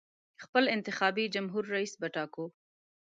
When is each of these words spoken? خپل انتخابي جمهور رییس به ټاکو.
خپل 0.43 0.63
انتخابي 0.75 1.25
جمهور 1.35 1.63
رییس 1.73 1.93
به 2.01 2.07
ټاکو. 2.15 2.45